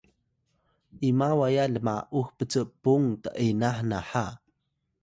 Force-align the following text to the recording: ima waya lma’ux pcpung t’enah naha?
ima 1.09 1.29
waya 1.39 1.65
lma’ux 1.75 2.27
pcpung 2.37 3.07
t’enah 3.23 3.77
naha? 3.89 4.25